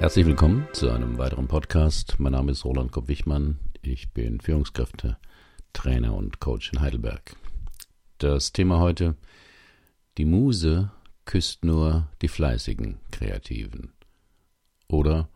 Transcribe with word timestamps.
Herzlich 0.00 0.26
willkommen 0.26 0.68
zu 0.74 0.90
einem 0.90 1.18
weiteren 1.18 1.48
Podcast. 1.48 2.20
Mein 2.20 2.30
Name 2.30 2.52
ist 2.52 2.64
Roland 2.64 2.92
Kopp-Wichmann. 2.92 3.58
Ich 3.82 4.12
bin 4.12 4.40
Führungskräfte, 4.40 5.16
Trainer 5.72 6.14
und 6.14 6.38
Coach 6.38 6.72
in 6.72 6.80
Heidelberg. 6.80 7.34
Das 8.18 8.52
Thema 8.52 8.78
heute: 8.78 9.16
Die 10.16 10.24
Muse 10.24 10.92
küsst 11.24 11.64
nur 11.64 12.08
die 12.22 12.28
fleißigen 12.28 13.00
Kreativen. 13.10 13.92
Oder 14.86 15.28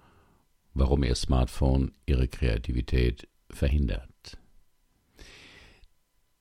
warum 0.75 1.03
ihr 1.03 1.17
Smartphone 1.17 1.91
ihre 2.07 2.29
Kreativität 2.29 3.27
verhindert. 3.51 4.39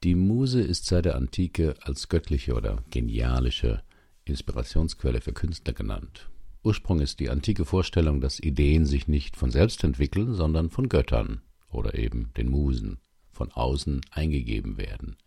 Die 0.03 0.13
Muse 0.13 0.61
ist 0.61 0.85
seit 0.85 1.05
der 1.05 1.15
Antike 1.15 1.73
als 1.81 2.07
göttliche 2.07 2.53
oder 2.53 2.83
genialische 2.91 3.81
Inspirationsquelle 4.25 5.21
für 5.21 5.33
Künstler 5.33 5.73
genannt. 5.73 6.30
Ursprung 6.63 6.99
ist 6.99 7.19
die 7.19 7.29
antike 7.29 7.65
Vorstellung, 7.65 8.21
dass 8.21 8.39
Ideen 8.39 8.85
sich 8.85 9.07
nicht 9.07 9.35
von 9.35 9.49
selbst 9.49 9.83
entwickeln, 9.83 10.35
sondern 10.35 10.69
von 10.69 10.89
Göttern 10.89 11.41
oder 11.69 11.95
eben 11.95 12.31
den 12.37 12.49
Musen 12.49 12.99
von 13.31 13.51
außen 13.51 14.01
eingegeben 14.11 14.77
werden. 14.77 15.17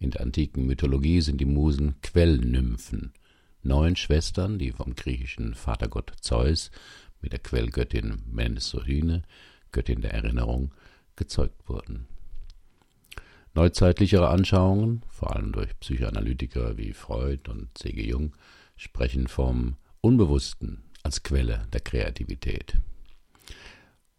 In 0.00 0.10
der 0.10 0.22
antiken 0.22 0.66
Mythologie 0.66 1.20
sind 1.20 1.40
die 1.40 1.44
Musen 1.44 2.00
Quellnymphen, 2.02 3.12
neun 3.62 3.96
Schwestern, 3.96 4.58
die 4.58 4.72
vom 4.72 4.94
griechischen 4.94 5.54
Vatergott 5.54 6.12
Zeus 6.20 6.70
mit 7.20 7.32
der 7.32 7.40
Quellgöttin 7.40 8.22
Mensohyne, 8.30 9.22
Göttin 9.70 10.00
der 10.00 10.14
Erinnerung, 10.14 10.72
gezeugt 11.16 11.68
wurden. 11.68 12.06
Neuzeitlichere 13.54 14.28
Anschauungen, 14.28 15.02
vor 15.08 15.34
allem 15.34 15.52
durch 15.52 15.78
Psychoanalytiker 15.80 16.78
wie 16.78 16.92
Freud 16.92 17.50
und 17.50 17.76
C.G. 17.76 18.08
Jung, 18.08 18.34
sprechen 18.76 19.26
vom 19.26 19.76
Unbewussten 20.00 20.84
als 21.02 21.24
Quelle 21.24 21.66
der 21.72 21.80
Kreativität. 21.80 22.78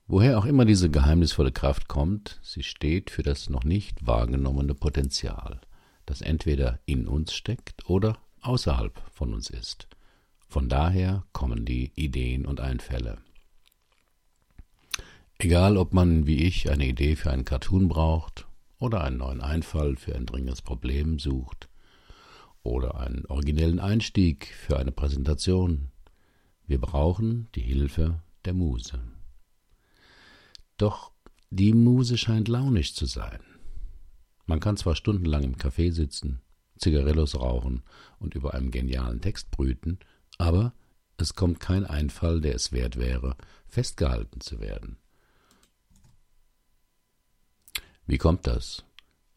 Woher 0.07 0.37
auch 0.37 0.45
immer 0.45 0.65
diese 0.65 0.89
geheimnisvolle 0.89 1.51
Kraft 1.51 1.87
kommt, 1.87 2.39
sie 2.41 2.63
steht 2.63 3.11
für 3.11 3.23
das 3.23 3.49
noch 3.49 3.63
nicht 3.63 4.05
wahrgenommene 4.05 4.73
Potenzial, 4.73 5.61
das 6.05 6.21
entweder 6.21 6.79
in 6.85 7.07
uns 7.07 7.33
steckt 7.33 7.89
oder 7.89 8.17
außerhalb 8.41 8.99
von 9.13 9.33
uns 9.33 9.49
ist. 9.49 9.87
Von 10.47 10.67
daher 10.67 11.23
kommen 11.31 11.63
die 11.63 11.91
Ideen 11.95 12.45
und 12.45 12.59
Einfälle. 12.59 13.19
Egal, 15.37 15.77
ob 15.77 15.93
man 15.93 16.27
wie 16.27 16.43
ich 16.43 16.69
eine 16.69 16.87
Idee 16.87 17.15
für 17.15 17.31
einen 17.31 17.45
Cartoon 17.45 17.87
braucht 17.87 18.47
oder 18.79 19.03
einen 19.03 19.17
neuen 19.17 19.41
Einfall 19.41 19.95
für 19.95 20.15
ein 20.15 20.25
dringendes 20.25 20.61
Problem 20.61 21.19
sucht 21.19 21.68
oder 22.63 22.99
einen 22.99 23.25
originellen 23.25 23.79
Einstieg 23.79 24.47
für 24.47 24.77
eine 24.77 24.91
Präsentation. 24.91 25.89
Wir 26.67 26.79
brauchen 26.79 27.47
die 27.55 27.61
Hilfe 27.61 28.21
der 28.45 28.53
Muse. 28.53 28.99
Doch 30.77 31.11
die 31.49 31.73
Muse 31.73 32.17
scheint 32.17 32.47
launisch 32.47 32.93
zu 32.93 33.05
sein. 33.05 33.39
Man 34.45 34.59
kann 34.59 34.77
zwar 34.77 34.95
stundenlang 34.95 35.43
im 35.43 35.55
Café 35.55 35.91
sitzen, 35.91 36.41
Zigarillos 36.77 37.35
rauchen 37.35 37.83
und 38.19 38.35
über 38.35 38.53
einem 38.53 38.71
genialen 38.71 39.21
Text 39.21 39.51
brüten, 39.51 39.99
aber 40.37 40.73
es 41.17 41.35
kommt 41.35 41.59
kein 41.59 41.85
Einfall, 41.85 42.39
der 42.39 42.55
es 42.55 42.71
wert 42.71 42.97
wäre, 42.97 43.35
festgehalten 43.67 44.41
zu 44.41 44.59
werden. 44.59 44.97
Wie 48.05 48.17
kommt 48.17 48.47
das? 48.47 48.83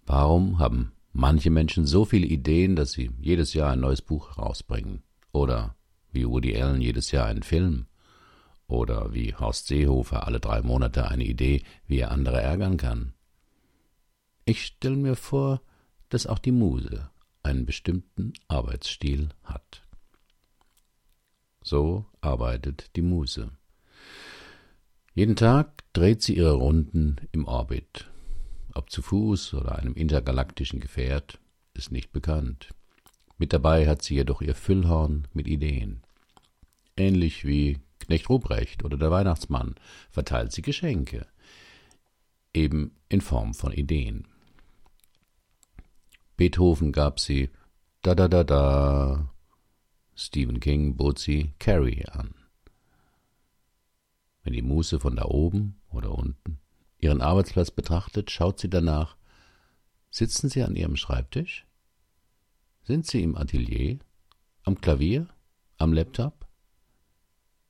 Warum 0.06 0.58
haben 0.58 0.92
manche 1.12 1.50
Menschen 1.50 1.86
so 1.86 2.04
viele 2.04 2.26
Ideen, 2.26 2.76
dass 2.76 2.92
sie 2.92 3.10
jedes 3.20 3.54
Jahr 3.54 3.72
ein 3.72 3.80
neues 3.80 4.02
Buch 4.02 4.36
herausbringen? 4.36 5.02
Oder 5.32 5.76
wie 6.10 6.26
Woody 6.26 6.60
Allen 6.60 6.80
jedes 6.80 7.10
Jahr 7.10 7.26
einen 7.26 7.42
Film? 7.42 7.86
Oder 8.66 9.12
wie 9.12 9.34
Horst 9.34 9.66
Seehofer 9.66 10.26
alle 10.26 10.40
drei 10.40 10.62
Monate 10.62 11.08
eine 11.08 11.24
Idee, 11.24 11.62
wie 11.86 11.98
er 11.98 12.10
andere 12.10 12.40
ärgern 12.40 12.76
kann? 12.76 13.14
Ich 14.44 14.64
stelle 14.64 14.96
mir 14.96 15.16
vor, 15.16 15.62
dass 16.08 16.26
auch 16.26 16.38
die 16.38 16.52
Muse 16.52 17.10
einen 17.42 17.66
bestimmten 17.66 18.32
Arbeitsstil 18.48 19.30
hat. 19.44 19.82
So 21.62 22.06
arbeitet 22.20 22.96
die 22.96 23.02
Muse. 23.02 23.50
Jeden 25.14 25.36
Tag 25.36 25.84
dreht 25.92 26.22
sie 26.22 26.36
ihre 26.36 26.54
Runden 26.54 27.16
im 27.32 27.46
Orbit 27.46 28.11
ob 28.74 28.90
zu 28.90 29.02
Fuß 29.02 29.54
oder 29.54 29.78
einem 29.78 29.94
intergalaktischen 29.94 30.80
Gefährt, 30.80 31.38
ist 31.74 31.92
nicht 31.92 32.12
bekannt. 32.12 32.70
Mit 33.38 33.52
dabei 33.52 33.86
hat 33.86 34.02
sie 34.02 34.14
jedoch 34.14 34.42
ihr 34.42 34.54
Füllhorn 34.54 35.26
mit 35.32 35.48
Ideen. 35.48 36.02
Ähnlich 36.96 37.44
wie 37.44 37.80
Knecht 37.98 38.28
Ruprecht 38.28 38.84
oder 38.84 38.96
der 38.96 39.10
Weihnachtsmann 39.10 39.74
verteilt 40.10 40.52
sie 40.52 40.62
Geschenke, 40.62 41.26
eben 42.52 42.96
in 43.08 43.20
Form 43.20 43.54
von 43.54 43.72
Ideen. 43.72 44.26
Beethoven 46.36 46.92
gab 46.92 47.20
sie 47.20 47.50
da 48.02 48.14
da 48.14 48.28
da 48.28 48.42
da, 48.44 49.32
Stephen 50.14 50.60
King 50.60 50.96
bot 50.96 51.18
sie 51.18 51.54
Carrie 51.58 52.04
an. 52.06 52.34
Wenn 54.42 54.52
die 54.52 54.62
Muße 54.62 54.98
von 54.98 55.16
da 55.16 55.24
oben 55.24 55.80
oder 55.88 56.12
unten 56.12 56.61
Ihren 57.02 57.20
Arbeitsplatz 57.20 57.72
betrachtet, 57.72 58.30
schaut 58.30 58.60
sie 58.60 58.70
danach. 58.70 59.16
Sitzen 60.10 60.48
Sie 60.48 60.62
an 60.62 60.76
Ihrem 60.76 60.94
Schreibtisch? 60.94 61.66
Sind 62.84 63.06
Sie 63.06 63.24
im 63.24 63.36
Atelier? 63.36 63.98
Am 64.62 64.80
Klavier? 64.80 65.26
Am 65.78 65.92
Laptop? 65.92 66.46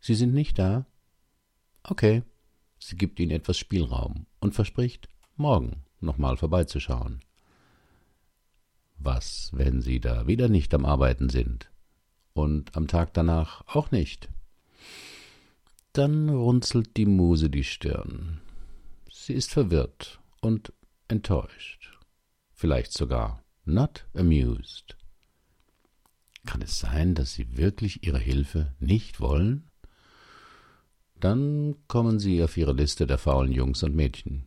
Sie 0.01 0.15
sind 0.15 0.35
nicht 0.35 0.59
da? 0.59 0.85
Okay. 1.83 2.23
Sie 2.79 2.97
gibt 2.97 3.19
Ihnen 3.21 3.31
etwas 3.31 3.57
Spielraum 3.57 4.27
und 4.39 4.55
verspricht, 4.55 5.09
morgen 5.37 5.85
nochmal 6.01 6.37
vorbeizuschauen. 6.37 7.21
Was, 8.99 9.51
wenn 9.55 9.81
Sie 9.81 9.99
da 9.99 10.27
wieder 10.27 10.51
nicht 10.51 10.75
am 10.75 10.85
Arbeiten 10.85 11.31
sind 11.31 11.71
und 12.35 12.77
am 12.77 12.87
Tag 12.87 13.15
danach 13.15 13.63
auch 13.67 13.93
nicht? 13.93 14.29
Dann 15.95 16.29
runzelt 16.29 16.99
die 16.99 17.07
Muse 17.07 17.49
die 17.49 17.65
Stirn. 17.65 18.42
Sie 19.25 19.35
ist 19.35 19.53
verwirrt 19.53 20.21
und 20.41 20.73
enttäuscht, 21.07 21.97
vielleicht 22.51 22.93
sogar 22.93 23.45
not 23.65 24.05
amused. 24.15 24.97
Kann 26.45 26.61
es 26.61 26.81
sein, 26.81 27.15
dass 27.15 27.35
Sie 27.35 27.57
wirklich 27.57 28.03
Ihre 28.05 28.19
Hilfe 28.19 28.75
nicht 28.81 29.21
wollen? 29.21 29.71
Dann 31.15 31.77
kommen 31.87 32.19
Sie 32.19 32.43
auf 32.43 32.57
Ihre 32.57 32.73
Liste 32.73 33.07
der 33.07 33.17
faulen 33.17 33.53
Jungs 33.53 33.85
und 33.85 33.95
Mädchen. 33.95 34.45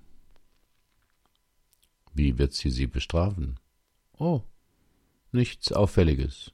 Wie 2.14 2.38
wird 2.38 2.52
sie 2.52 2.70
Sie 2.70 2.88
bestrafen? 2.88 3.58
Oh, 4.18 4.42
nichts 5.32 5.72
Auffälliges. 5.72 6.52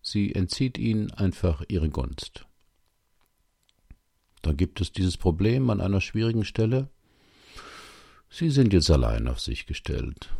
Sie 0.00 0.34
entzieht 0.34 0.78
Ihnen 0.78 1.10
einfach 1.10 1.62
Ihre 1.68 1.90
Gunst. 1.90 2.46
Da 4.40 4.54
gibt 4.54 4.80
es 4.80 4.92
dieses 4.92 5.18
Problem 5.18 5.68
an 5.68 5.82
einer 5.82 6.00
schwierigen 6.00 6.46
Stelle, 6.46 6.88
Sie 8.32 8.48
sind 8.48 8.72
jetzt 8.72 8.90
allein 8.90 9.26
auf 9.26 9.40
sich 9.40 9.66
gestellt. 9.66 10.32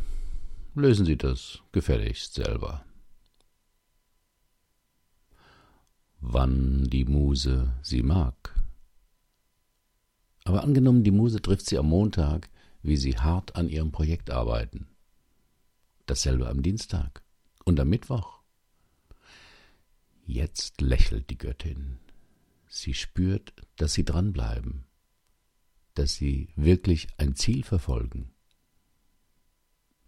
Lösen 0.77 1.05
Sie 1.05 1.17
das 1.17 1.61
gefälligst 1.73 2.34
selber. 2.34 2.84
Wann 6.21 6.84
die 6.84 7.05
Muse 7.05 7.75
sie 7.83 8.03
mag. 8.03 8.55
Aber 10.45 10.62
angenommen, 10.62 11.03
die 11.03 11.11
Muse 11.11 11.43
trifft 11.43 11.67
sie 11.67 11.79
am 11.79 11.89
Montag, 11.89 12.49
wie 12.83 12.97
sie 12.97 13.19
hart 13.19 13.56
an 13.56 13.69
ihrem 13.69 13.91
Projekt 13.91 14.31
arbeiten. 14.31 14.87
Dasselbe 16.06 16.49
am 16.49 16.62
Dienstag 16.62 17.23
und 17.64 17.81
am 17.81 17.88
Mittwoch. 17.88 18.41
Jetzt 20.26 20.81
lächelt 20.81 21.29
die 21.31 21.38
Göttin. 21.38 21.99
Sie 22.69 22.94
spürt, 22.94 23.53
dass 23.76 23.94
sie 23.94 24.05
dranbleiben 24.05 24.85
dass 25.94 26.14
sie 26.14 26.48
wirklich 26.56 27.08
ein 27.19 27.34
Ziel 27.34 27.62
verfolgen. 27.62 28.32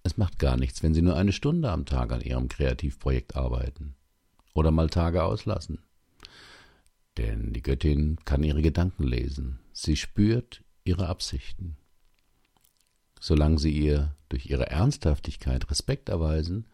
Es 0.03 0.17
macht 0.17 0.39
gar 0.39 0.57
nichts, 0.57 0.83
wenn 0.83 0.95
sie 0.95 1.03
nur 1.03 1.17
eine 1.17 1.33
Stunde 1.33 1.71
am 1.71 1.87
Tag 1.87 2.13
an 2.13 2.21
ihrem 2.21 2.49
Kreativprojekt 2.49 3.37
arbeiten 3.37 3.95
oder 4.55 4.71
mal 4.71 4.91
Tage 4.91 5.23
auslassen. 5.23 5.79
Denn 7.19 7.53
die 7.53 7.63
Göttin 7.63 8.17
kann 8.25 8.43
ihre 8.43 8.63
Gedanken 8.63 9.05
lesen, 9.05 9.61
sie 9.73 9.97
spürt 9.97 10.65
ihre 10.85 11.09
Absichten. 11.09 11.77
Solange 13.21 13.59
sie 13.59 13.71
ihr 13.71 14.17
durch 14.29 14.47
ihre 14.47 14.69
Ernsthaftigkeit 14.71 15.71
Respekt 15.71 16.09
erweisen, 16.09 16.67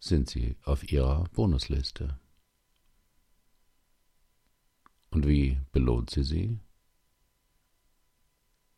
sind 0.00 0.28
sie 0.28 0.56
auf 0.64 0.90
ihrer 0.90 1.24
Bonusliste. 1.32 2.18
Und 5.10 5.28
wie 5.28 5.60
belohnt 5.70 6.10
sie 6.10 6.24
sie? 6.24 6.58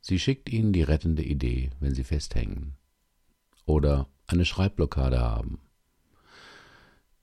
Sie 0.07 0.19
schickt 0.19 0.51
Ihnen 0.51 0.75
die 0.75 0.83
rettende 0.83 1.23
Idee, 1.23 1.71
wenn 1.81 1.95
Sie 1.95 2.05
festhängen 2.05 2.77
oder 3.65 4.07
eine 4.27 4.45
Schreibblockade 4.45 5.19
haben. 5.19 5.63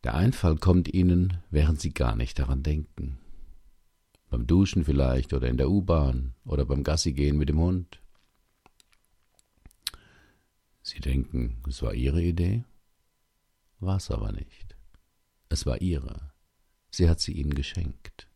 Der 0.04 0.16
Einfall 0.16 0.56
kommt 0.56 0.92
Ihnen, 0.92 1.44
während 1.52 1.80
Sie 1.80 1.94
gar 1.94 2.16
nicht 2.16 2.40
daran 2.40 2.64
denken. 2.64 3.20
Beim 4.32 4.48
Duschen 4.48 4.84
vielleicht 4.84 5.32
oder 5.32 5.48
in 5.48 5.58
der 5.58 5.70
U-Bahn 5.70 6.34
oder 6.44 6.66
beim 6.66 6.82
Gassigehen 6.84 7.38
mit 7.38 7.50
dem 7.50 7.60
Hund. 7.60 8.02
Sie 10.82 11.02
denken, 11.02 11.62
es 11.68 11.84
war 11.84 11.94
Ihre 11.94 12.24
Idee? 12.24 12.64
War 13.80 13.98
es 13.98 14.10
aber 14.10 14.32
nicht. 14.32 14.76
Es 15.50 15.68
war 15.68 15.80
Ihre. 15.82 16.34
Sie 16.90 17.08
hat 17.08 17.20
sie 17.20 17.34
Ihnen 17.34 17.54
geschenkt. 17.54 18.28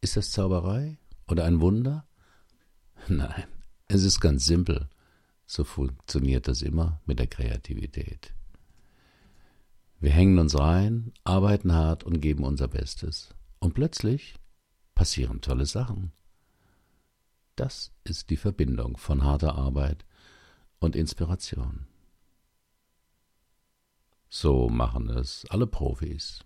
Ist 0.00 0.16
das 0.16 0.30
Zauberei 0.30 0.98
oder 1.26 1.46
ein 1.46 1.60
Wunder? 1.60 2.06
Nein, 3.08 3.44
es 3.88 4.04
ist 4.04 4.20
ganz 4.20 4.44
simpel. 4.44 4.88
So 5.46 5.64
funktioniert 5.64 6.48
das 6.48 6.62
immer 6.62 7.00
mit 7.04 7.18
der 7.18 7.26
Kreativität. 7.26 8.32
Wir 10.00 10.10
hängen 10.10 10.38
uns 10.38 10.58
rein, 10.58 11.12
arbeiten 11.24 11.72
hart 11.72 12.04
und 12.04 12.20
geben 12.20 12.44
unser 12.44 12.68
Bestes. 12.68 13.34
Und 13.58 13.74
plötzlich 13.74 14.34
passieren 14.94 15.40
tolle 15.40 15.66
Sachen. 15.66 16.12
Das 17.56 17.92
ist 18.04 18.30
die 18.30 18.36
Verbindung 18.36 18.96
von 18.96 19.24
harter 19.24 19.54
Arbeit 19.54 20.04
und 20.80 20.96
Inspiration. 20.96 21.86
So 24.28 24.68
machen 24.68 25.10
es 25.10 25.44
alle 25.50 25.66
Profis. 25.66 26.40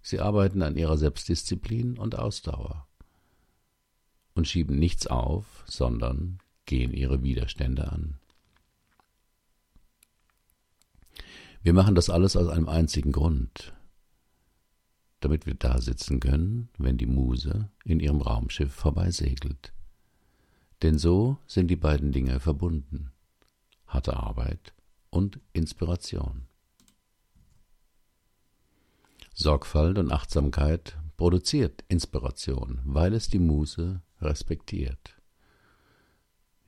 Sie 0.00 0.18
arbeiten 0.18 0.62
an 0.62 0.76
ihrer 0.76 0.96
Selbstdisziplin 0.96 1.98
und 1.98 2.18
Ausdauer 2.18 2.88
und 4.34 4.48
schieben 4.48 4.78
nichts 4.78 5.06
auf, 5.06 5.64
sondern 5.66 6.38
gehen 6.66 6.92
ihre 6.92 7.22
Widerstände 7.22 7.90
an. 7.90 8.18
Wir 11.62 11.72
machen 11.72 11.94
das 11.94 12.10
alles 12.10 12.36
aus 12.36 12.48
einem 12.48 12.68
einzigen 12.68 13.12
Grund, 13.12 13.72
damit 15.20 15.46
wir 15.46 15.54
da 15.54 15.80
sitzen 15.80 16.18
können, 16.18 16.68
wenn 16.78 16.98
die 16.98 17.06
Muse 17.06 17.68
in 17.84 18.00
ihrem 18.00 18.20
Raumschiff 18.20 18.72
vorbeisegelt. 18.72 19.72
Denn 20.82 20.98
so 20.98 21.38
sind 21.46 21.68
die 21.68 21.76
beiden 21.76 22.10
Dinge 22.10 22.40
verbunden 22.40 23.12
harte 23.92 24.16
Arbeit 24.16 24.72
und 25.10 25.40
Inspiration. 25.52 26.46
Sorgfalt 29.34 29.98
und 29.98 30.12
Achtsamkeit 30.12 30.96
produziert 31.16 31.84
Inspiration, 31.88 32.80
weil 32.84 33.14
es 33.14 33.28
die 33.28 33.38
Muse 33.38 34.02
respektiert. 34.22 35.16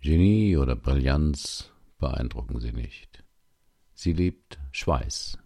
Genie 0.01 0.57
oder 0.57 0.77
Brillanz 0.77 1.71
beeindrucken 1.99 2.61
sie 2.61 2.73
nicht. 2.73 3.25
Sie 3.95 4.13
liebt 4.13 4.59
Schweiß. 4.73 5.39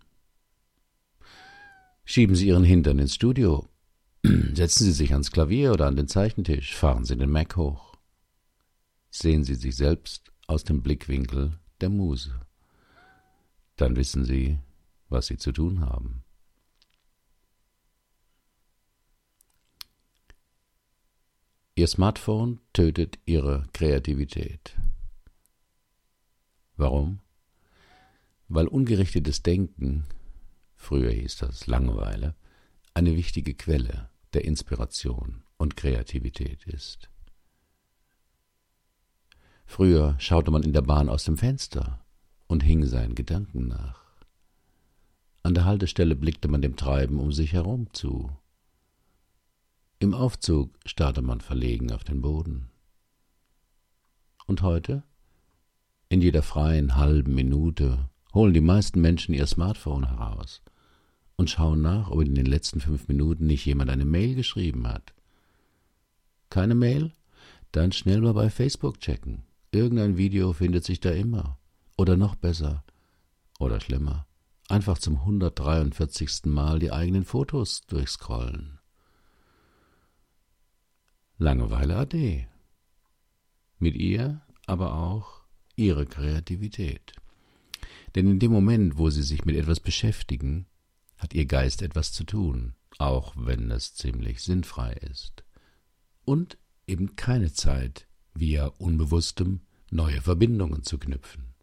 Schieben 2.04 2.34
Sie 2.34 2.48
Ihren 2.48 2.64
Hintern 2.64 2.98
ins 2.98 3.14
Studio. 3.14 3.68
Setzen 4.24 4.84
Sie 4.84 4.92
sich 4.92 5.12
ans 5.12 5.30
Klavier 5.30 5.72
oder 5.72 5.86
an 5.86 5.94
den 5.94 6.08
Zeichentisch. 6.08 6.74
Fahren 6.74 7.04
Sie 7.04 7.16
den 7.16 7.30
Mac 7.30 7.56
hoch. 7.56 7.96
Sehen 9.10 9.44
Sie 9.44 9.54
sich 9.54 9.76
selbst 9.76 10.32
aus 10.46 10.64
dem 10.64 10.82
Blickwinkel 10.82 11.58
der 11.82 11.90
Muse. 11.90 12.40
Dann 13.76 13.94
wissen 13.94 14.24
Sie, 14.24 14.58
was 15.10 15.26
Sie 15.26 15.36
zu 15.36 15.52
tun 15.52 15.80
haben. 15.80 16.24
Ihr 21.78 21.86
Smartphone 21.86 22.58
tötet 22.72 23.20
Ihre 23.24 23.68
Kreativität. 23.72 24.76
Warum? 26.76 27.20
Weil 28.48 28.66
ungerichtetes 28.66 29.44
Denken, 29.44 30.04
früher 30.74 31.12
hieß 31.12 31.36
das 31.36 31.68
Langeweile, 31.68 32.34
eine 32.94 33.14
wichtige 33.14 33.54
Quelle 33.54 34.10
der 34.32 34.44
Inspiration 34.44 35.44
und 35.56 35.76
Kreativität 35.76 36.64
ist. 36.66 37.10
Früher 39.64 40.16
schaute 40.18 40.50
man 40.50 40.64
in 40.64 40.72
der 40.72 40.82
Bahn 40.82 41.08
aus 41.08 41.22
dem 41.22 41.36
Fenster 41.36 42.04
und 42.48 42.64
hing 42.64 42.86
seinen 42.86 43.14
Gedanken 43.14 43.68
nach. 43.68 44.02
An 45.44 45.54
der 45.54 45.64
Haltestelle 45.64 46.16
blickte 46.16 46.48
man 46.48 46.60
dem 46.60 46.74
Treiben 46.74 47.20
um 47.20 47.30
sich 47.30 47.52
herum 47.52 47.86
zu. 47.92 48.36
Im 50.00 50.14
Aufzug 50.14 50.70
starrte 50.86 51.22
man 51.22 51.40
verlegen 51.40 51.90
auf 51.90 52.04
den 52.04 52.22
Boden. 52.22 52.70
Und 54.46 54.62
heute? 54.62 55.02
In 56.08 56.22
jeder 56.22 56.44
freien 56.44 56.94
halben 56.94 57.34
Minute 57.34 58.08
holen 58.32 58.54
die 58.54 58.60
meisten 58.60 59.00
Menschen 59.00 59.34
ihr 59.34 59.46
Smartphone 59.48 60.06
heraus 60.06 60.62
und 61.34 61.50
schauen 61.50 61.82
nach, 61.82 62.12
ob 62.12 62.22
in 62.22 62.36
den 62.36 62.46
letzten 62.46 62.80
fünf 62.80 63.08
Minuten 63.08 63.48
nicht 63.48 63.66
jemand 63.66 63.90
eine 63.90 64.04
Mail 64.04 64.36
geschrieben 64.36 64.86
hat. 64.86 65.14
Keine 66.48 66.76
Mail? 66.76 67.12
Dann 67.72 67.90
schnell 67.90 68.20
mal 68.20 68.34
bei 68.34 68.50
Facebook 68.50 69.00
checken. 69.00 69.42
Irgendein 69.72 70.16
Video 70.16 70.52
findet 70.52 70.84
sich 70.84 71.00
da 71.00 71.10
immer. 71.10 71.58
Oder 71.96 72.16
noch 72.16 72.36
besser. 72.36 72.84
Oder 73.58 73.80
schlimmer. 73.80 74.26
Einfach 74.68 74.98
zum 74.98 75.16
143. 75.16 76.44
Mal 76.44 76.78
die 76.78 76.92
eigenen 76.92 77.24
Fotos 77.24 77.82
durchscrollen. 77.88 78.77
Langeweile 81.40 81.94
AD. 81.94 82.48
Mit 83.78 83.94
ihr 83.94 84.42
aber 84.66 84.94
auch 84.94 85.42
ihre 85.76 86.04
Kreativität. 86.04 87.12
Denn 88.16 88.28
in 88.28 88.40
dem 88.40 88.50
Moment, 88.50 88.98
wo 88.98 89.08
sie 89.08 89.22
sich 89.22 89.44
mit 89.44 89.54
etwas 89.54 89.78
beschäftigen, 89.78 90.66
hat 91.16 91.34
ihr 91.34 91.46
Geist 91.46 91.82
etwas 91.82 92.10
zu 92.12 92.24
tun, 92.24 92.74
auch 92.98 93.34
wenn 93.36 93.70
es 93.70 93.94
ziemlich 93.94 94.42
sinnfrei 94.42 94.94
ist. 94.94 95.44
Und 96.24 96.58
eben 96.88 97.14
keine 97.14 97.52
Zeit 97.52 98.08
via 98.34 98.66
Unbewusstem 98.78 99.60
neue 99.92 100.20
Verbindungen 100.20 100.82
zu 100.82 100.98
knüpfen. 100.98 101.54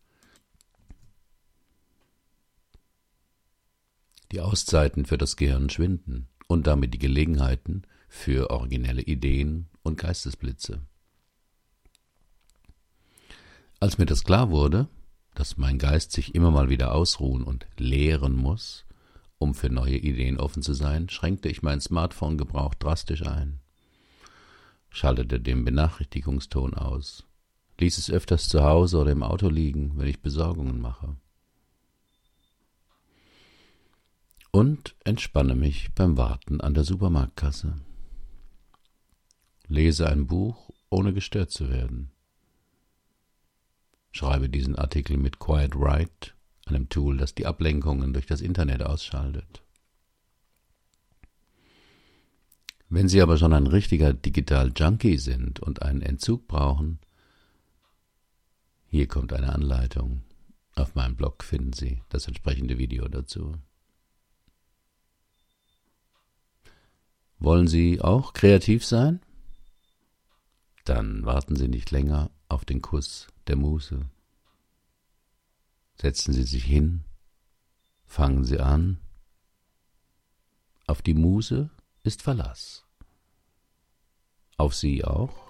Die 4.32 4.40
Auszeiten 4.40 5.06
für 5.06 5.18
das 5.18 5.36
Gehirn 5.36 5.70
schwinden 5.70 6.30
und 6.48 6.66
damit 6.66 6.94
die 6.94 7.00
Gelegenheiten 7.00 7.84
für 8.16 8.50
originelle 8.50 9.02
Ideen 9.02 9.68
und 9.84 9.98
Geistesblitze. 9.98 10.82
Als 13.80 13.98
mir 13.98 14.06
das 14.06 14.24
klar 14.24 14.50
wurde, 14.50 14.88
dass 15.36 15.58
mein 15.58 15.78
Geist 15.78 16.12
sich 16.12 16.34
immer 16.34 16.50
mal 16.50 16.70
wieder 16.70 16.94
ausruhen 16.94 17.44
und 17.44 17.68
lehren 17.78 18.34
muss, 18.34 18.86
um 19.38 19.54
für 19.54 19.70
neue 19.70 19.98
Ideen 19.98 20.40
offen 20.40 20.64
zu 20.64 20.74
sein, 20.74 21.10
schränkte 21.10 21.50
ich 21.50 21.62
meinen 21.62 21.82
Smartphone-Gebrauch 21.82 22.74
drastisch 22.76 23.26
ein 23.26 23.60
schaltete 24.96 25.42
den 25.42 25.66
Benachrichtigungston 25.66 26.74
aus, 26.74 27.26
ließ 27.80 27.98
es 27.98 28.10
öfters 28.10 28.48
zu 28.48 28.64
Hause 28.64 28.98
oder 29.00 29.12
im 29.12 29.24
Auto 29.24 29.50
liegen, 29.50 29.92
wenn 29.98 30.08
ich 30.08 30.22
Besorgungen 30.22 30.80
mache. 30.80 31.18
Und 34.52 34.96
entspanne 35.04 35.54
mich 35.54 35.94
beim 35.94 36.16
Warten 36.16 36.62
an 36.62 36.74
der 36.74 36.86
Supermarktkasse. 36.86 37.74
Lese 39.68 40.08
ein 40.10 40.28
Buch, 40.28 40.70
ohne 40.90 41.14
gestört 41.14 41.52
zu 41.52 41.70
werden. 41.70 42.12
Schreibe 44.12 44.50
diesen 44.50 44.76
Artikel 44.76 45.18
mit 45.18 45.40
Quiet 45.40 45.76
Write, 45.76 46.32
einem 46.66 46.90
Tool, 46.90 47.18
das 47.18 47.36
die 47.36 47.46
Ablenkungen 47.46 48.14
durch 48.14 48.26
das 48.26 48.42
Internet 48.42 48.82
ausschaltet. 48.82 49.62
Wenn 52.90 53.10
Sie 53.10 53.22
aber 53.22 53.38
schon 53.38 53.54
ein 53.54 53.68
richtiger 53.68 54.14
Digital-Junkie 54.14 55.18
sind 55.18 55.60
und 55.60 55.82
einen 55.82 56.02
Entzug 56.02 56.48
brauchen, 56.48 57.00
hier 58.88 59.08
kommt 59.08 59.34
eine 59.34 59.52
Anleitung. 59.52 60.22
Auf 60.76 60.96
meinem 60.96 61.16
Blog 61.16 61.44
finden 61.44 61.74
Sie 61.74 62.02
das 62.10 62.28
entsprechende 62.28 62.78
Video 62.78 63.08
dazu. 63.08 63.56
Wollen 67.40 67.68
Sie 67.68 68.00
auch 68.02 68.34
kreativ 68.34 68.86
sein? 68.86 69.25
Dann 70.86 71.26
warten 71.26 71.56
Sie 71.56 71.68
nicht 71.68 71.90
länger 71.90 72.30
auf 72.48 72.64
den 72.64 72.82
Kuss 72.82 73.28
der 73.48 73.56
Muse. 73.56 74.08
Setzen 76.00 76.32
Sie 76.32 76.44
sich 76.44 76.64
hin, 76.64 77.04
fangen 78.06 78.44
Sie 78.44 78.60
an. 78.60 79.00
Auf 80.86 81.02
die 81.02 81.16
Muse 81.16 81.72
ist 82.04 82.22
Verlass. 82.22 82.86
Auf 84.58 84.76
Sie 84.76 85.04
auch? 85.04 85.45